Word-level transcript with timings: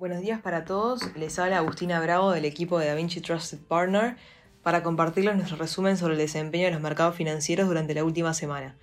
Buenos 0.00 0.22
días 0.22 0.40
para 0.40 0.64
todos, 0.64 1.14
les 1.14 1.38
habla 1.38 1.58
Agustina 1.58 2.00
Bravo 2.00 2.30
del 2.30 2.46
equipo 2.46 2.78
de 2.78 2.86
DaVinci 2.86 3.20
Trusted 3.20 3.58
Partner 3.58 4.16
para 4.62 4.82
compartirles 4.82 5.36
nuestro 5.36 5.58
resumen 5.58 5.98
sobre 5.98 6.14
el 6.14 6.18
desempeño 6.18 6.64
de 6.64 6.70
los 6.70 6.80
mercados 6.80 7.14
financieros 7.14 7.68
durante 7.68 7.92
la 7.92 8.02
última 8.02 8.32
semana. 8.32 8.78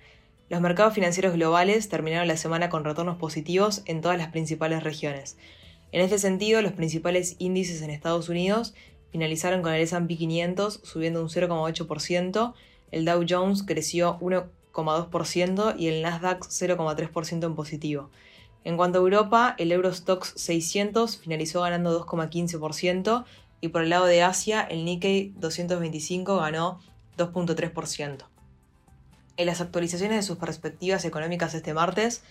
Los 0.48 0.60
mercados 0.60 0.94
financieros 0.94 1.34
globales 1.34 1.88
terminaron 1.88 2.28
la 2.28 2.36
semana 2.36 2.68
con 2.70 2.84
retornos 2.84 3.16
positivos 3.16 3.82
en 3.86 4.00
todas 4.00 4.16
las 4.16 4.28
principales 4.28 4.84
regiones. 4.84 5.36
En 5.90 6.02
este 6.02 6.20
sentido, 6.20 6.62
los 6.62 6.70
principales 6.70 7.34
índices 7.40 7.82
en 7.82 7.90
Estados 7.90 8.28
Unidos 8.28 8.74
finalizaron 9.10 9.60
con 9.60 9.72
el 9.72 9.80
S&P 9.80 10.16
500 10.18 10.82
subiendo 10.84 11.20
un 11.20 11.30
0,8%, 11.30 12.54
el 12.92 13.04
Dow 13.04 13.24
Jones 13.28 13.64
creció 13.64 14.20
1,2% 14.20 15.74
y 15.76 15.88
el 15.88 16.00
Nasdaq 16.00 16.44
0,3% 16.44 17.44
en 17.44 17.56
positivo. 17.56 18.08
En 18.64 18.76
cuanto 18.76 18.98
a 18.98 19.02
Europa, 19.02 19.54
el 19.58 19.72
Eurostox 19.72 20.32
600 20.36 21.18
finalizó 21.18 21.62
ganando 21.62 22.04
2,15% 22.04 23.24
y 23.60 23.68
por 23.68 23.82
el 23.82 23.90
lado 23.90 24.06
de 24.06 24.22
Asia, 24.22 24.62
el 24.62 24.84
Nikkei 24.84 25.32
225 25.36 26.36
ganó 26.36 26.80
2,3%. 27.16 28.24
En 29.36 29.46
las 29.46 29.60
actualizaciones 29.60 30.16
de 30.16 30.22
sus 30.22 30.38
perspectivas 30.38 31.04
económicas 31.04 31.54
este 31.54 31.74
martes, 31.74 32.22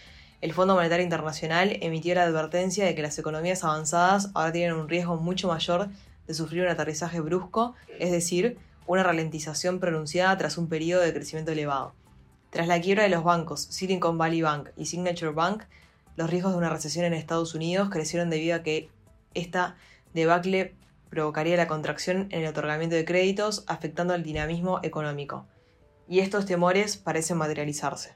el 0.41 0.53
Fondo 0.53 0.75
Monetario 0.75 1.03
Internacional 1.03 1.77
emitió 1.81 2.13
la 2.13 2.23
advertencia 2.23 2.85
de 2.85 2.93
que 2.93 3.01
las 3.01 3.17
economías 3.17 3.63
avanzadas 3.63 4.29
ahora 4.35 4.51
tienen 4.51 4.75
un 4.75 4.87
riesgo 4.87 5.17
mucho 5.17 5.47
mayor 5.47 5.89
de 6.27 6.33
sufrir 6.33 6.63
un 6.63 6.69
aterrizaje 6.69 7.19
brusco, 7.21 7.73
es 7.99 8.11
decir, 8.11 8.57
una 8.85 9.03
ralentización 9.03 9.79
pronunciada 9.79 10.37
tras 10.37 10.57
un 10.57 10.67
periodo 10.67 11.01
de 11.01 11.13
crecimiento 11.13 11.51
elevado. 11.51 11.93
Tras 12.51 12.67
la 12.67 12.79
quiebra 12.79 13.03
de 13.03 13.09
los 13.09 13.23
bancos 13.23 13.61
Silicon 13.61 14.17
Valley 14.17 14.41
Bank 14.41 14.69
y 14.77 14.85
Signature 14.85 15.31
Bank, 15.31 15.63
los 16.17 16.29
riesgos 16.29 16.51
de 16.51 16.57
una 16.57 16.69
recesión 16.69 17.05
en 17.05 17.13
Estados 17.13 17.55
Unidos 17.55 17.89
crecieron 17.89 18.29
debido 18.29 18.55
a 18.55 18.63
que 18.63 18.89
esta 19.33 19.77
debacle 20.13 20.75
provocaría 21.09 21.55
la 21.55 21.67
contracción 21.67 22.27
en 22.31 22.41
el 22.41 22.47
otorgamiento 22.47 22.95
de 22.95 23.05
créditos, 23.05 23.63
afectando 23.67 24.13
al 24.13 24.23
dinamismo 24.23 24.79
económico. 24.83 25.47
Y 26.09 26.19
estos 26.19 26.45
temores 26.45 26.97
parecen 26.97 27.37
materializarse. 27.37 28.15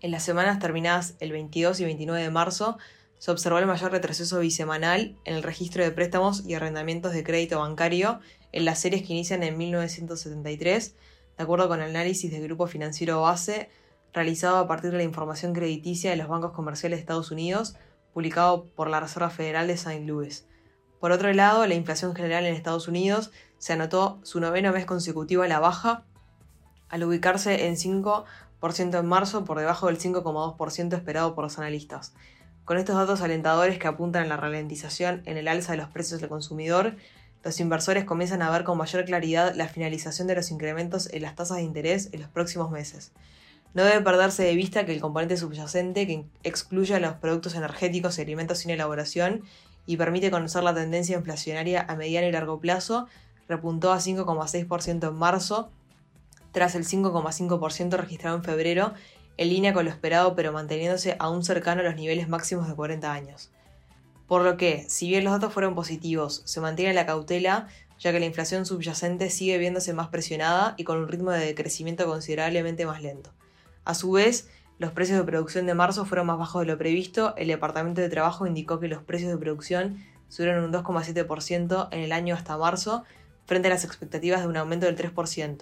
En 0.00 0.12
las 0.12 0.22
semanas 0.22 0.60
terminadas 0.60 1.16
el 1.18 1.32
22 1.32 1.80
y 1.80 1.84
29 1.84 2.22
de 2.22 2.30
marzo, 2.30 2.78
se 3.18 3.30
observó 3.30 3.58
el 3.58 3.66
mayor 3.66 3.90
retroceso 3.90 4.38
bisemanal 4.38 5.16
en 5.24 5.34
el 5.34 5.42
registro 5.42 5.82
de 5.82 5.90
préstamos 5.90 6.46
y 6.46 6.54
arrendamientos 6.54 7.12
de 7.12 7.24
crédito 7.24 7.58
bancario 7.58 8.20
en 8.52 8.64
las 8.64 8.78
series 8.78 9.02
que 9.02 9.14
inician 9.14 9.42
en 9.42 9.58
1973, 9.58 10.94
de 11.38 11.42
acuerdo 11.42 11.68
con 11.68 11.82
el 11.82 11.90
análisis 11.90 12.30
del 12.30 12.44
Grupo 12.44 12.66
Financiero 12.66 13.22
Base 13.22 13.68
realizado 14.16 14.56
a 14.56 14.66
partir 14.66 14.90
de 14.90 14.96
la 14.96 15.02
información 15.02 15.52
crediticia 15.52 16.10
de 16.10 16.16
los 16.16 16.26
bancos 16.26 16.52
comerciales 16.52 16.96
de 16.96 17.00
Estados 17.02 17.30
Unidos, 17.30 17.76
publicado 18.14 18.64
por 18.64 18.88
la 18.88 18.98
Reserva 18.98 19.28
Federal 19.28 19.66
de 19.66 19.74
St. 19.74 20.06
Louis. 20.06 20.46
Por 21.00 21.12
otro 21.12 21.30
lado, 21.34 21.66
la 21.66 21.74
inflación 21.74 22.14
general 22.16 22.46
en 22.46 22.54
Estados 22.54 22.88
Unidos 22.88 23.30
se 23.58 23.74
anotó 23.74 24.18
su 24.22 24.40
noveno 24.40 24.72
mes 24.72 24.86
consecutivo 24.86 25.42
a 25.42 25.48
la 25.48 25.60
baja, 25.60 26.06
al 26.88 27.04
ubicarse 27.04 27.66
en 27.66 27.76
5% 27.76 28.24
en 28.98 29.06
marzo 29.06 29.44
por 29.44 29.58
debajo 29.58 29.88
del 29.88 29.98
5,2% 29.98 30.94
esperado 30.94 31.34
por 31.34 31.44
los 31.44 31.58
analistas. 31.58 32.14
Con 32.64 32.78
estos 32.78 32.96
datos 32.96 33.20
alentadores 33.20 33.78
que 33.78 33.86
apuntan 33.86 34.22
a 34.22 34.28
la 34.28 34.38
ralentización 34.38 35.20
en 35.26 35.36
el 35.36 35.46
alza 35.46 35.72
de 35.72 35.78
los 35.78 35.88
precios 35.88 36.22
del 36.22 36.30
consumidor, 36.30 36.96
los 37.44 37.60
inversores 37.60 38.06
comienzan 38.06 38.40
a 38.40 38.50
ver 38.50 38.64
con 38.64 38.78
mayor 38.78 39.04
claridad 39.04 39.54
la 39.54 39.68
finalización 39.68 40.26
de 40.26 40.36
los 40.36 40.50
incrementos 40.50 41.12
en 41.12 41.20
las 41.20 41.34
tasas 41.34 41.58
de 41.58 41.64
interés 41.64 42.08
en 42.12 42.22
los 42.22 42.30
próximos 42.30 42.70
meses. 42.70 43.12
No 43.76 43.84
debe 43.84 44.00
perderse 44.00 44.42
de 44.42 44.54
vista 44.54 44.86
que 44.86 44.94
el 44.94 45.02
componente 45.02 45.36
subyacente, 45.36 46.06
que 46.06 46.24
excluye 46.44 46.94
a 46.94 46.98
los 46.98 47.16
productos 47.16 47.54
energéticos 47.56 48.16
y 48.16 48.22
alimentos 48.22 48.60
sin 48.60 48.70
elaboración 48.70 49.42
y 49.84 49.98
permite 49.98 50.30
conocer 50.30 50.62
la 50.62 50.74
tendencia 50.74 51.18
inflacionaria 51.18 51.84
a 51.86 51.94
mediano 51.94 52.26
y 52.26 52.32
largo 52.32 52.58
plazo, 52.58 53.06
repuntó 53.50 53.92
a 53.92 53.98
5,6% 53.98 55.08
en 55.08 55.14
marzo, 55.14 55.68
tras 56.52 56.74
el 56.74 56.86
5,5% 56.86 57.98
registrado 57.98 58.38
en 58.38 58.44
febrero, 58.44 58.94
en 59.36 59.50
línea 59.50 59.74
con 59.74 59.84
lo 59.84 59.90
esperado 59.90 60.34
pero 60.34 60.52
manteniéndose 60.52 61.14
aún 61.18 61.44
cercano 61.44 61.82
a 61.82 61.84
los 61.84 61.96
niveles 61.96 62.30
máximos 62.30 62.68
de 62.68 62.74
40 62.74 63.12
años. 63.12 63.50
Por 64.26 64.40
lo 64.40 64.56
que, 64.56 64.86
si 64.88 65.06
bien 65.10 65.22
los 65.22 65.34
datos 65.34 65.52
fueron 65.52 65.74
positivos, 65.74 66.40
se 66.46 66.62
mantiene 66.62 66.94
la 66.94 67.04
cautela 67.04 67.68
ya 67.98 68.10
que 68.10 68.20
la 68.20 68.26
inflación 68.26 68.64
subyacente 68.64 69.28
sigue 69.28 69.58
viéndose 69.58 69.92
más 69.92 70.08
presionada 70.08 70.72
y 70.78 70.84
con 70.84 70.96
un 70.96 71.08
ritmo 71.08 71.30
de 71.30 71.44
decrecimiento 71.44 72.06
considerablemente 72.06 72.86
más 72.86 73.02
lento. 73.02 73.35
A 73.86 73.94
su 73.94 74.10
vez, 74.10 74.48
los 74.80 74.90
precios 74.90 75.16
de 75.16 75.24
producción 75.24 75.64
de 75.64 75.74
marzo 75.74 76.04
fueron 76.04 76.26
más 76.26 76.38
bajos 76.38 76.62
de 76.62 76.66
lo 76.66 76.76
previsto. 76.76 77.36
El 77.36 77.46
Departamento 77.46 78.00
de 78.00 78.08
Trabajo 78.08 78.44
indicó 78.44 78.80
que 78.80 78.88
los 78.88 79.00
precios 79.00 79.30
de 79.30 79.38
producción 79.38 80.04
subieron 80.28 80.64
un 80.64 80.72
2,7% 80.72 81.88
en 81.92 82.00
el 82.00 82.10
año 82.10 82.34
hasta 82.34 82.58
marzo, 82.58 83.04
frente 83.46 83.68
a 83.68 83.70
las 83.70 83.84
expectativas 83.84 84.40
de 84.40 84.48
un 84.48 84.56
aumento 84.56 84.86
del 84.86 84.96
3%. 84.96 85.58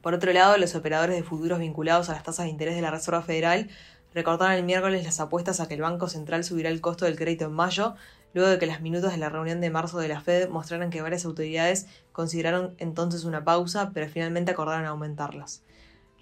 Por 0.00 0.14
otro 0.14 0.32
lado, 0.32 0.56
los 0.56 0.74
operadores 0.74 1.16
de 1.16 1.22
futuros 1.22 1.58
vinculados 1.58 2.08
a 2.08 2.14
las 2.14 2.22
tasas 2.22 2.46
de 2.46 2.50
interés 2.50 2.74
de 2.76 2.80
la 2.80 2.90
Reserva 2.90 3.20
Federal 3.20 3.68
recortaron 4.14 4.54
el 4.54 4.64
miércoles 4.64 5.04
las 5.04 5.20
apuestas 5.20 5.60
a 5.60 5.68
que 5.68 5.74
el 5.74 5.82
Banco 5.82 6.08
Central 6.08 6.44
subirá 6.44 6.70
el 6.70 6.80
costo 6.80 7.04
del 7.04 7.16
crédito 7.16 7.44
en 7.44 7.52
mayo, 7.52 7.94
luego 8.32 8.48
de 8.48 8.58
que 8.58 8.64
las 8.64 8.80
minutos 8.80 9.12
de 9.12 9.18
la 9.18 9.28
reunión 9.28 9.60
de 9.60 9.68
marzo 9.68 9.98
de 9.98 10.08
la 10.08 10.22
Fed 10.22 10.48
mostraran 10.48 10.88
que 10.88 11.02
varias 11.02 11.26
autoridades 11.26 11.88
consideraron 12.12 12.74
entonces 12.78 13.24
una 13.24 13.44
pausa, 13.44 13.90
pero 13.92 14.08
finalmente 14.08 14.52
acordaron 14.52 14.86
aumentarlas. 14.86 15.62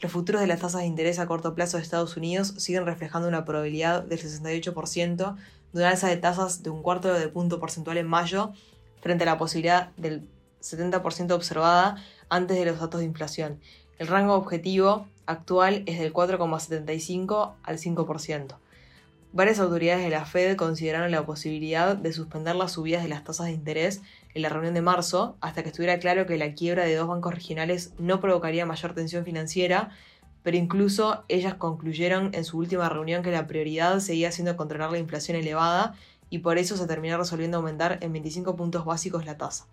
Los 0.00 0.12
futuros 0.12 0.42
de 0.42 0.46
las 0.46 0.60
tasas 0.60 0.82
de 0.82 0.86
interés 0.86 1.18
a 1.18 1.26
corto 1.26 1.54
plazo 1.54 1.78
de 1.78 1.82
Estados 1.82 2.18
Unidos 2.18 2.54
siguen 2.58 2.84
reflejando 2.84 3.28
una 3.28 3.46
probabilidad 3.46 4.02
del 4.02 4.20
68% 4.20 5.36
de 5.72 5.78
una 5.78 5.90
alza 5.90 6.08
de 6.08 6.18
tasas 6.18 6.62
de 6.62 6.68
un 6.68 6.82
cuarto 6.82 7.12
de 7.12 7.28
punto 7.28 7.58
porcentual 7.58 7.96
en 7.96 8.06
mayo, 8.06 8.52
frente 9.00 9.24
a 9.24 9.26
la 9.26 9.38
posibilidad 9.38 9.90
del 9.96 10.28
70% 10.60 11.32
observada 11.32 11.96
antes 12.28 12.58
de 12.58 12.66
los 12.66 12.78
datos 12.78 13.00
de 13.00 13.06
inflación. 13.06 13.58
El 13.98 14.08
rango 14.08 14.34
objetivo 14.34 15.06
actual 15.24 15.82
es 15.86 15.98
del 15.98 16.12
4,75 16.12 17.54
al 17.62 17.78
5%. 17.78 18.56
Varias 19.36 19.58
autoridades 19.58 20.02
de 20.02 20.08
la 20.08 20.24
Fed 20.24 20.56
consideraron 20.56 21.10
la 21.10 21.26
posibilidad 21.26 21.94
de 21.94 22.10
suspender 22.14 22.56
las 22.56 22.72
subidas 22.72 23.02
de 23.02 23.10
las 23.10 23.22
tasas 23.22 23.48
de 23.48 23.52
interés 23.52 24.00
en 24.32 24.40
la 24.40 24.48
reunión 24.48 24.72
de 24.72 24.80
marzo, 24.80 25.36
hasta 25.42 25.62
que 25.62 25.68
estuviera 25.68 25.98
claro 25.98 26.24
que 26.24 26.38
la 26.38 26.54
quiebra 26.54 26.84
de 26.84 26.94
dos 26.94 27.06
bancos 27.06 27.34
regionales 27.34 27.92
no 27.98 28.18
provocaría 28.18 28.64
mayor 28.64 28.94
tensión 28.94 29.26
financiera, 29.26 29.90
pero 30.42 30.56
incluso 30.56 31.22
ellas 31.28 31.52
concluyeron 31.52 32.30
en 32.32 32.46
su 32.46 32.56
última 32.56 32.88
reunión 32.88 33.22
que 33.22 33.30
la 33.30 33.46
prioridad 33.46 34.00
seguía 34.00 34.32
siendo 34.32 34.56
controlar 34.56 34.90
la 34.90 34.96
inflación 34.96 35.36
elevada 35.36 35.94
y 36.30 36.38
por 36.38 36.56
eso 36.56 36.78
se 36.78 36.86
terminó 36.86 37.18
resolviendo 37.18 37.58
aumentar 37.58 37.98
en 38.00 38.14
25 38.14 38.56
puntos 38.56 38.86
básicos 38.86 39.26
la 39.26 39.36
tasa. 39.36 39.66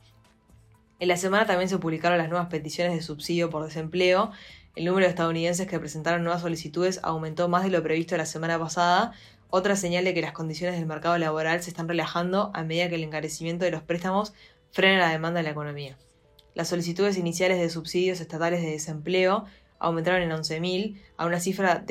En 0.99 1.07
la 1.07 1.15
semana 1.15 1.45
también 1.45 1.69
se 1.69 1.77
publicaron 1.77 2.17
las 2.17 2.27
nuevas 2.27 2.49
peticiones 2.49 2.95
de 2.95 3.01
subsidio 3.01 3.49
por 3.49 3.63
desempleo. 3.63 4.31
El 4.75 4.83
número 4.83 5.05
de 5.05 5.11
estadounidenses 5.11 5.67
que 5.67 5.79
presentaron 5.79 6.21
nuevas 6.23 6.41
solicitudes 6.41 6.99
aumentó 7.01 7.47
más 7.47 7.63
de 7.63 7.69
lo 7.69 7.81
previsto 7.81 8.17
la 8.17 8.25
semana 8.25 8.59
pasada, 8.59 9.13
otra 9.55 9.75
señal 9.75 10.03
de 10.03 10.15
que 10.15 10.21
las 10.23 10.31
condiciones 10.31 10.79
del 10.79 10.87
mercado 10.87 11.15
laboral 11.19 11.61
se 11.61 11.69
están 11.69 11.87
relajando 11.87 12.49
a 12.55 12.63
medida 12.63 12.89
que 12.89 12.95
el 12.95 13.03
encarecimiento 13.03 13.65
de 13.65 13.69
los 13.69 13.83
préstamos 13.83 14.33
frena 14.71 14.97
la 14.97 15.11
demanda 15.11 15.41
de 15.41 15.43
la 15.43 15.51
economía. 15.51 15.95
Las 16.55 16.69
solicitudes 16.69 17.19
iniciales 17.19 17.59
de 17.59 17.69
subsidios 17.69 18.19
estatales 18.19 18.63
de 18.63 18.71
desempleo 18.71 19.45
aumentaron 19.77 20.23
en 20.23 20.31
11.000 20.31 20.99
a 21.17 21.27
una 21.27 21.39
cifra 21.39 21.85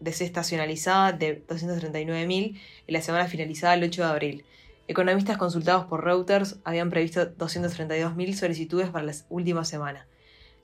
desestacionalizada 0.00 1.12
de 1.12 1.46
239.000 1.46 2.60
en 2.88 2.92
la 2.92 3.00
semana 3.00 3.28
finalizada 3.28 3.74
el 3.74 3.84
8 3.84 4.02
de 4.02 4.08
abril. 4.08 4.44
Economistas 4.88 5.38
consultados 5.38 5.86
por 5.86 6.02
Reuters 6.02 6.58
habían 6.64 6.90
previsto 6.90 7.32
232.000 7.32 8.32
solicitudes 8.34 8.90
para 8.90 9.04
la 9.04 9.12
última 9.28 9.64
semana. 9.64 10.08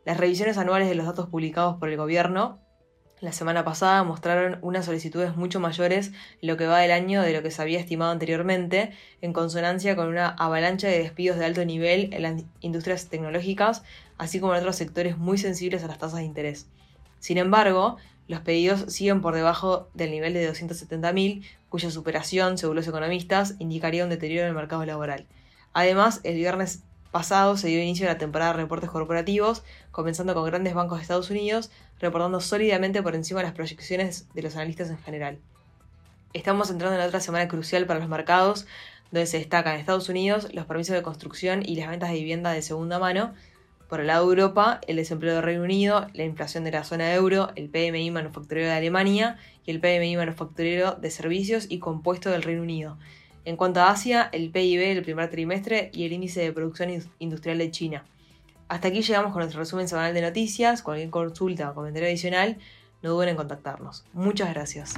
Las 0.04 0.16
revisiones 0.16 0.58
anuales 0.58 0.88
de 0.88 0.96
los 0.96 1.06
datos 1.06 1.28
publicados 1.28 1.76
por 1.76 1.90
el 1.90 1.96
gobierno 1.96 2.58
la 3.20 3.32
semana 3.32 3.64
pasada 3.64 4.02
mostraron 4.04 4.58
unas 4.62 4.84
solicitudes 4.84 5.36
mucho 5.36 5.60
mayores 5.60 6.12
lo 6.42 6.56
que 6.56 6.66
va 6.66 6.80
del 6.80 6.90
año 6.90 7.22
de 7.22 7.32
lo 7.32 7.42
que 7.42 7.50
se 7.50 7.62
había 7.62 7.80
estimado 7.80 8.10
anteriormente, 8.10 8.92
en 9.22 9.32
consonancia 9.32 9.96
con 9.96 10.08
una 10.08 10.28
avalancha 10.28 10.88
de 10.88 10.98
despidos 10.98 11.38
de 11.38 11.44
alto 11.44 11.64
nivel 11.64 12.12
en 12.12 12.22
las 12.22 12.42
industrias 12.60 13.08
tecnológicas, 13.08 13.82
así 14.18 14.40
como 14.40 14.54
en 14.54 14.60
otros 14.60 14.76
sectores 14.76 15.16
muy 15.16 15.38
sensibles 15.38 15.84
a 15.84 15.86
las 15.86 15.98
tasas 15.98 16.18
de 16.18 16.24
interés. 16.24 16.66
Sin 17.18 17.38
embargo, 17.38 17.96
los 18.26 18.40
pedidos 18.40 18.92
siguen 18.92 19.20
por 19.20 19.34
debajo 19.34 19.88
del 19.94 20.10
nivel 20.10 20.34
de 20.34 20.50
270.000, 20.50 21.44
cuya 21.68 21.90
superación, 21.90 22.58
según 22.58 22.76
los 22.76 22.88
economistas, 22.88 23.54
indicaría 23.58 24.04
un 24.04 24.10
deterioro 24.10 24.42
en 24.42 24.50
el 24.50 24.54
mercado 24.54 24.84
laboral. 24.84 25.26
Además, 25.72 26.20
el 26.24 26.36
viernes 26.36 26.84
pasado 27.14 27.56
se 27.56 27.68
dio 27.68 27.80
inicio 27.80 28.08
a 28.08 28.12
la 28.14 28.18
temporada 28.18 28.52
de 28.52 28.58
reportes 28.58 28.90
corporativos, 28.90 29.62
comenzando 29.92 30.34
con 30.34 30.44
grandes 30.46 30.74
bancos 30.74 30.98
de 30.98 31.02
Estados 31.02 31.30
Unidos, 31.30 31.70
reportando 32.00 32.40
sólidamente 32.40 33.04
por 33.04 33.14
encima 33.14 33.38
de 33.38 33.44
las 33.44 33.54
proyecciones 33.54 34.26
de 34.34 34.42
los 34.42 34.56
analistas 34.56 34.90
en 34.90 34.98
general. 34.98 35.38
Estamos 36.32 36.70
entrando 36.70 36.98
en 36.98 37.06
otra 37.06 37.20
semana 37.20 37.46
crucial 37.46 37.86
para 37.86 38.00
los 38.00 38.08
mercados, 38.08 38.66
donde 39.12 39.26
se 39.26 39.38
destacan 39.38 39.74
en 39.74 39.80
Estados 39.80 40.08
Unidos 40.08 40.48
los 40.52 40.66
permisos 40.66 40.96
de 40.96 41.02
construcción 41.02 41.62
y 41.64 41.76
las 41.76 41.88
ventas 41.88 42.10
de 42.10 42.16
vivienda 42.16 42.50
de 42.50 42.62
segunda 42.62 42.98
mano, 42.98 43.32
por 43.88 44.00
el 44.00 44.08
lado 44.08 44.26
de 44.26 44.30
Europa, 44.30 44.80
el 44.88 44.96
desempleo 44.96 45.34
del 45.34 45.44
Reino 45.44 45.62
Unido, 45.62 46.08
la 46.14 46.24
inflación 46.24 46.64
de 46.64 46.72
la 46.72 46.82
zona 46.82 47.14
euro, 47.14 47.52
el 47.54 47.68
PMI 47.68 48.10
manufacturero 48.10 48.66
de 48.66 48.72
Alemania 48.72 49.36
y 49.64 49.70
el 49.70 49.78
PMI 49.78 50.16
manufacturero 50.16 50.96
de 50.96 51.12
servicios 51.12 51.66
y 51.68 51.78
compuesto 51.78 52.30
del 52.30 52.42
Reino 52.42 52.62
Unido. 52.62 52.98
En 53.44 53.56
cuanto 53.56 53.80
a 53.80 53.90
Asia, 53.90 54.30
el 54.32 54.50
PIB 54.50 54.80
del 54.80 55.02
primer 55.02 55.30
trimestre 55.30 55.90
y 55.92 56.04
el 56.06 56.12
índice 56.12 56.40
de 56.40 56.52
producción 56.52 56.90
industrial 57.18 57.58
de 57.58 57.70
China. 57.70 58.04
Hasta 58.68 58.88
aquí 58.88 59.02
llegamos 59.02 59.32
con 59.32 59.40
nuestro 59.40 59.60
resumen 59.60 59.86
semanal 59.86 60.14
de 60.14 60.22
noticias. 60.22 60.82
Cualquier 60.82 61.10
consulta 61.10 61.70
o 61.70 61.74
comentario 61.74 62.08
adicional, 62.08 62.56
no 63.02 63.10
duden 63.10 63.30
en 63.30 63.36
contactarnos. 63.36 64.04
Muchas 64.14 64.52
gracias. 64.54 64.94